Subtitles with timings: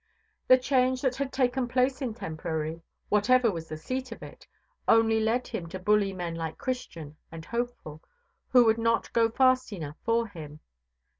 [0.47, 4.47] The change that had taken place in Temporary, whatever was the seat of it,
[4.87, 8.01] only led him to bully men like Christian and Hopeful,
[8.49, 10.59] who would not go fast enough for him.